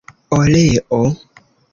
[0.39, 1.01] oleo